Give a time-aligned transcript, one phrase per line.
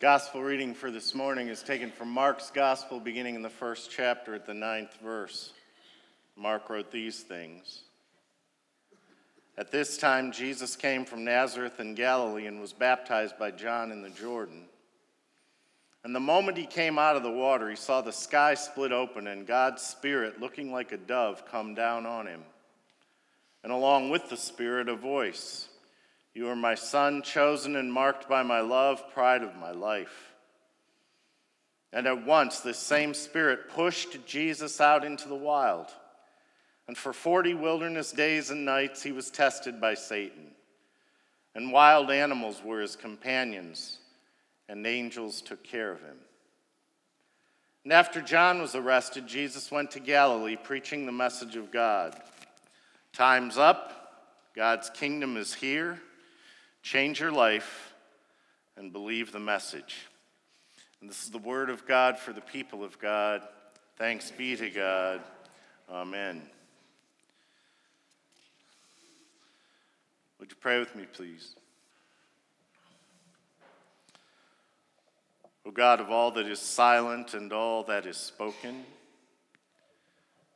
[0.00, 4.34] Gospel reading for this morning is taken from Mark's Gospel, beginning in the first chapter
[4.34, 5.52] at the ninth verse.
[6.36, 7.82] Mark wrote these things.
[9.58, 14.00] At this time, Jesus came from Nazareth in Galilee and was baptized by John in
[14.00, 14.64] the Jordan.
[16.02, 19.26] And the moment he came out of the water, he saw the sky split open
[19.26, 22.40] and God's Spirit, looking like a dove, come down on him.
[23.62, 25.68] And along with the Spirit, a voice
[26.34, 30.32] You are my Son, chosen and marked by my love, pride of my life.
[31.92, 35.88] And at once, this same Spirit pushed Jesus out into the wild.
[36.86, 40.52] And for 40 wilderness days and nights, he was tested by Satan.
[41.54, 43.98] And wild animals were his companions,
[44.68, 46.16] and angels took care of him.
[47.82, 52.20] And after John was arrested, Jesus went to Galilee preaching the message of God.
[53.12, 55.98] Time's up, God's kingdom is here.
[56.82, 57.92] Change your life
[58.76, 60.08] and believe the message.
[61.00, 63.42] And this is the word of God for the people of God.
[63.96, 65.20] Thanks be to God.
[65.90, 66.42] Amen.
[70.38, 71.54] Would you pray with me, please?
[75.66, 78.84] O God of all that is silent and all that is spoken,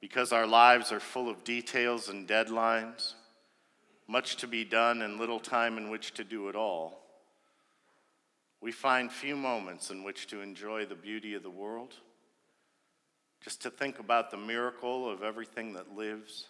[0.00, 3.14] because our lives are full of details and deadlines,
[4.08, 7.02] much to be done and little time in which to do it all,
[8.60, 11.94] we find few moments in which to enjoy the beauty of the world,
[13.42, 16.46] just to think about the miracle of everything that lives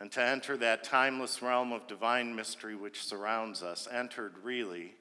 [0.00, 4.94] and to enter that timeless realm of divine mystery which surrounds us, entered really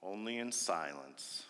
[0.00, 1.42] only in silence.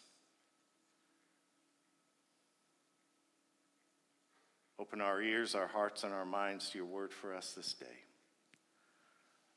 [4.79, 7.87] Open our ears, our hearts, and our minds to your word for us this day.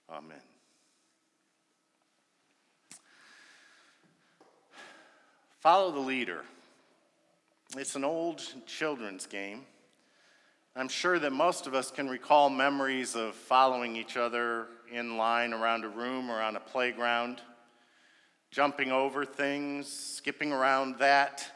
[0.10, 0.42] Amen.
[5.60, 6.44] Follow the leader.
[7.76, 9.66] It's an old children's game.
[10.76, 15.54] I'm sure that most of us can recall memories of following each other in line
[15.54, 17.42] around a room or on a playground,
[18.52, 21.50] jumping over things, skipping around that,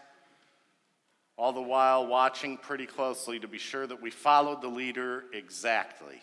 [1.37, 6.19] all the while watching pretty closely to be sure that we followed the leader exactly.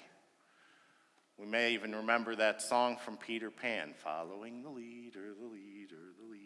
[1.38, 6.32] We may even remember that song from Peter Pan, Following the Leader, the Leader, the
[6.32, 6.42] Leader.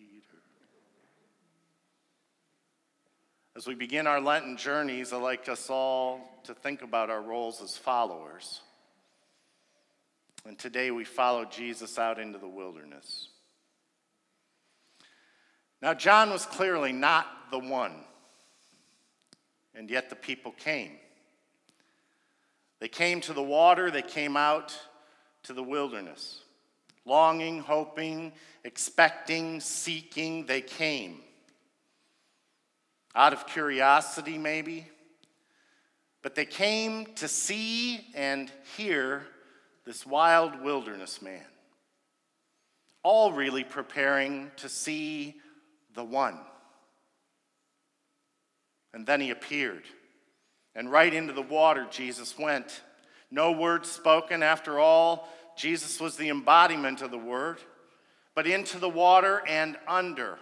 [3.57, 7.63] As we begin our Lenten journeys, I'd like us all to think about our roles
[7.63, 8.63] as followers.
[10.47, 13.29] And today we follow Jesus out into the wilderness.
[15.83, 17.95] Now, John was clearly not the one,
[19.75, 20.93] and yet the people came.
[22.81, 24.77] They came to the water, they came out
[25.45, 26.43] to the wilderness.
[27.05, 28.33] Longing, hoping,
[28.65, 31.21] expecting, seeking, they came
[33.15, 34.87] out of curiosity, maybe.
[36.23, 39.27] But they came to see and hear
[39.85, 41.45] this wild wilderness man,
[43.03, 45.37] all really preparing to see
[45.95, 46.39] the one.
[48.93, 49.85] And then he appeared,
[50.75, 52.83] and right into the water Jesus went.
[53.31, 57.59] No word spoken, after all, Jesus was the embodiment of the word,
[58.35, 60.39] but into the water and under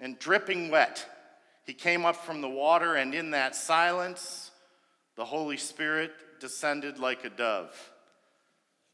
[0.00, 1.06] and dripping wet,
[1.64, 4.50] he came up from the water, and in that silence,
[5.14, 7.76] the Holy Spirit descended like a dove.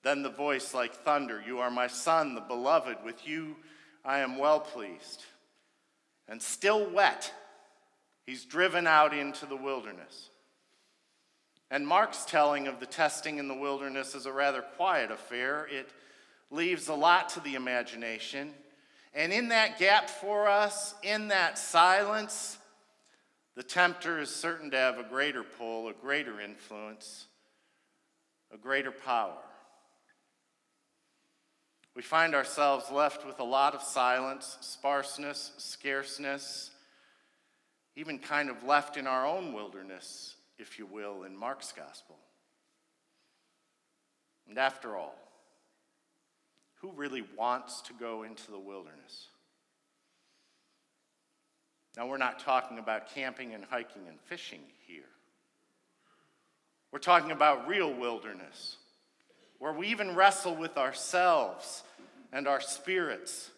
[0.02, 2.98] Then the voice like thunder You are my Son, the beloved.
[3.04, 3.56] With you
[4.04, 5.24] I am well pleased.
[6.28, 7.32] And still wet,
[8.26, 10.30] he's driven out into the wilderness.
[11.70, 15.66] And Mark's telling of the testing in the wilderness is a rather quiet affair.
[15.70, 15.88] It
[16.50, 18.52] leaves a lot to the imagination.
[19.14, 22.58] And in that gap for us, in that silence,
[23.56, 27.26] the tempter is certain to have a greater pull, a greater influence,
[28.52, 29.38] a greater power.
[31.96, 36.70] We find ourselves left with a lot of silence, sparseness, scarceness,
[37.96, 42.16] even kind of left in our own wilderness, if you will, in Mark's gospel.
[44.48, 45.18] And after all,
[46.80, 49.28] who really wants to go into the wilderness?
[51.96, 55.02] Now, we're not talking about camping and hiking and fishing here.
[56.92, 58.76] We're talking about real wilderness,
[59.58, 61.82] where we even wrestle with ourselves
[62.32, 63.50] and our spirits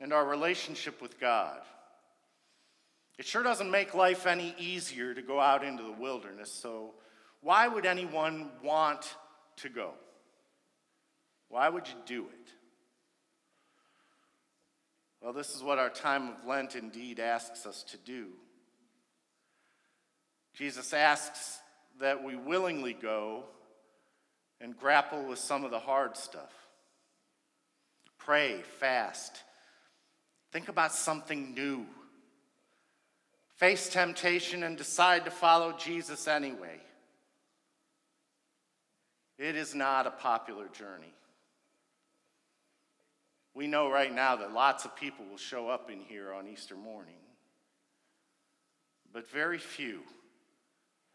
[0.00, 1.60] and our relationship with God.
[3.18, 6.94] It sure doesn't make life any easier to go out into the wilderness, so
[7.40, 9.14] why would anyone want
[9.56, 9.92] to go?
[11.48, 12.50] Why would you do it?
[15.20, 18.28] Well, this is what our time of Lent indeed asks us to do.
[20.54, 21.58] Jesus asks
[22.00, 23.44] that we willingly go
[24.60, 26.52] and grapple with some of the hard stuff.
[28.18, 29.42] Pray, fast,
[30.52, 31.86] think about something new.
[33.56, 36.80] Face temptation and decide to follow Jesus anyway.
[39.38, 41.12] It is not a popular journey.
[43.54, 46.74] We know right now that lots of people will show up in here on Easter
[46.74, 47.14] morning,
[49.12, 50.00] but very few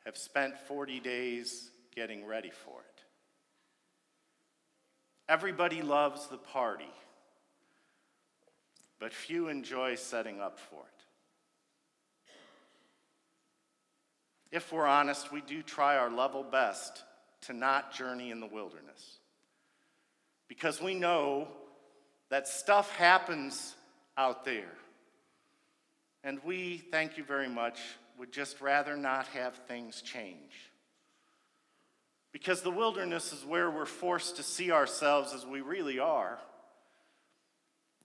[0.05, 3.03] have spent 40 days getting ready for it.
[5.27, 6.91] Everybody loves the party,
[8.99, 10.98] but few enjoy setting up for it.
[14.51, 17.03] If we're honest, we do try our level best
[17.41, 19.19] to not journey in the wilderness
[20.47, 21.47] because we know
[22.29, 23.75] that stuff happens
[24.17, 24.73] out there.
[26.23, 27.79] And we, thank you very much,
[28.17, 30.69] would just rather not have things change.
[32.33, 36.37] Because the wilderness is where we're forced to see ourselves as we really are.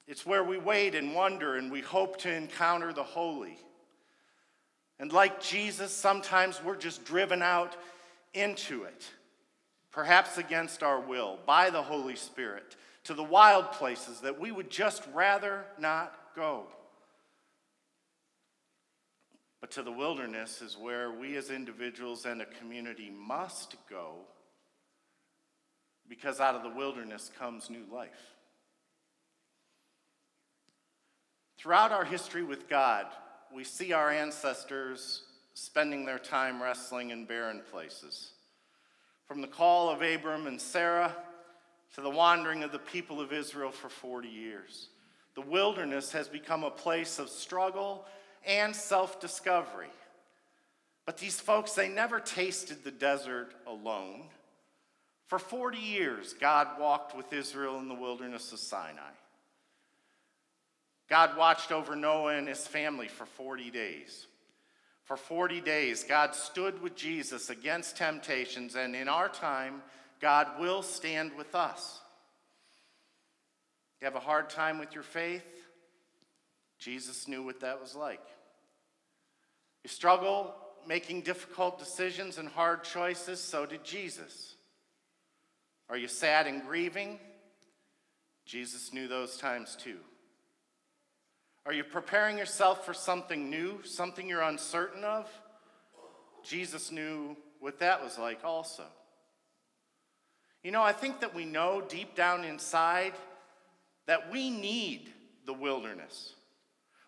[0.06, 3.58] It's where we wait and wonder and we hope to encounter the holy.
[5.04, 7.76] And like Jesus, sometimes we're just driven out
[8.32, 9.04] into it,
[9.92, 14.70] perhaps against our will, by the Holy Spirit to the wild places that we would
[14.70, 16.68] just rather not go.
[19.60, 24.20] But to the wilderness is where we as individuals and a community must go
[26.08, 28.32] because out of the wilderness comes new life.
[31.58, 33.04] Throughout our history with God,
[33.54, 35.22] we see our ancestors
[35.54, 38.32] spending their time wrestling in barren places.
[39.28, 41.14] From the call of Abram and Sarah
[41.94, 44.88] to the wandering of the people of Israel for 40 years.
[45.36, 48.04] The wilderness has become a place of struggle
[48.44, 49.88] and self discovery.
[51.06, 54.24] But these folks, they never tasted the desert alone.
[55.28, 59.12] For 40 years, God walked with Israel in the wilderness of Sinai.
[61.08, 64.26] God watched over Noah and his family for 40 days.
[65.04, 69.82] For 40 days, God stood with Jesus against temptations, and in our time,
[70.20, 72.00] God will stand with us.
[74.00, 75.46] You have a hard time with your faith?
[76.78, 78.22] Jesus knew what that was like.
[79.82, 80.54] You struggle
[80.86, 83.40] making difficult decisions and hard choices?
[83.40, 84.54] So did Jesus.
[85.88, 87.18] Are you sad and grieving?
[88.46, 89.98] Jesus knew those times too.
[91.66, 95.30] Are you preparing yourself for something new, something you're uncertain of?
[96.44, 98.84] Jesus knew what that was like also.
[100.62, 103.14] You know, I think that we know deep down inside
[104.06, 105.08] that we need
[105.46, 106.34] the wilderness.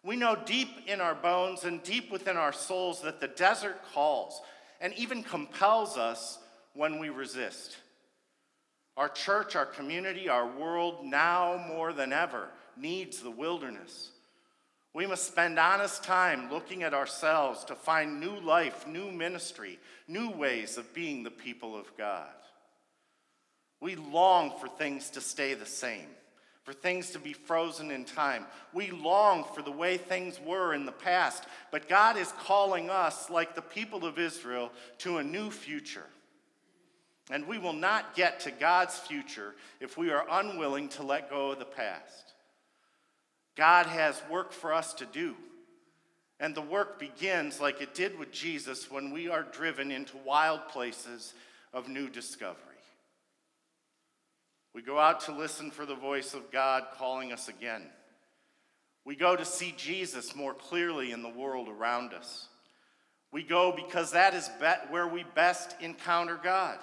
[0.02, 4.40] We know deep in our bones and deep within our souls that the desert calls
[4.80, 6.38] and even compels us
[6.74, 7.76] when we resist.
[8.96, 14.12] Our church, our community, our world now more than ever needs the wilderness.
[14.96, 19.78] We must spend honest time looking at ourselves to find new life, new ministry,
[20.08, 22.30] new ways of being the people of God.
[23.78, 26.06] We long for things to stay the same,
[26.64, 28.46] for things to be frozen in time.
[28.72, 33.28] We long for the way things were in the past, but God is calling us,
[33.28, 36.06] like the people of Israel, to a new future.
[37.30, 41.50] And we will not get to God's future if we are unwilling to let go
[41.50, 42.25] of the past.
[43.56, 45.34] God has work for us to do.
[46.38, 50.68] And the work begins like it did with Jesus when we are driven into wild
[50.68, 51.32] places
[51.72, 52.60] of new discovery.
[54.74, 57.82] We go out to listen for the voice of God calling us again.
[59.06, 62.48] We go to see Jesus more clearly in the world around us.
[63.32, 64.50] We go because that is
[64.90, 66.78] where we best encounter God.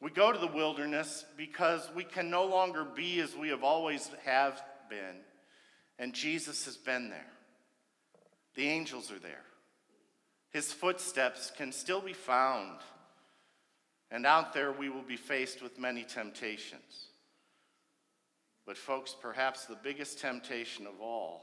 [0.00, 4.08] We go to the wilderness because we can no longer be as we have always
[4.24, 5.16] have been,
[5.98, 7.32] and Jesus has been there.
[8.54, 9.44] The angels are there.
[10.50, 12.80] His footsteps can still be found
[14.10, 17.08] and out there we will be faced with many temptations.
[18.66, 21.42] But, folks, perhaps the biggest temptation of all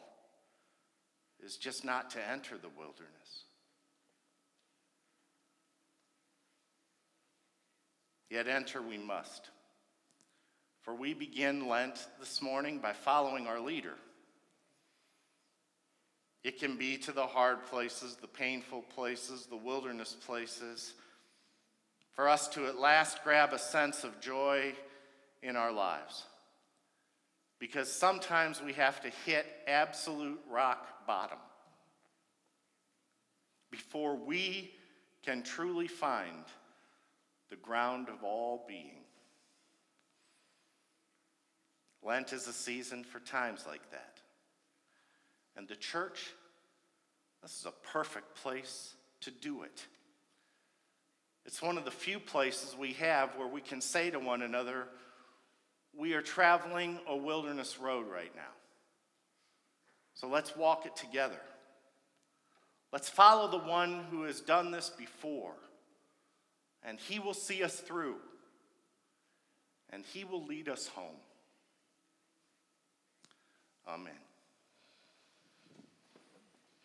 [1.43, 3.45] is just not to enter the wilderness.
[8.29, 9.49] Yet enter we must.
[10.81, 13.95] For we begin Lent this morning by following our leader.
[16.45, 20.93] It can be to the hard places, the painful places, the wilderness places
[22.13, 24.75] for us to at last grab a sense of joy
[25.41, 26.25] in our lives.
[27.57, 31.39] because sometimes we have to hit absolute rock bottom
[33.71, 34.71] before we
[35.23, 36.43] can truly find
[37.49, 39.03] the ground of all being.
[42.03, 44.14] Lent is a season for times like that.
[45.57, 46.33] And the church,
[47.41, 49.85] this is a perfect place to do it.
[51.45, 54.87] It's one of the few places we have where we can say to one another,
[55.97, 58.41] we are traveling a wilderness road right now.
[60.15, 61.39] So let's walk it together.
[62.91, 65.55] Let's follow the one who has done this before,
[66.83, 68.15] and he will see us through,
[69.89, 71.17] and he will lead us home.
[73.87, 74.13] Amen.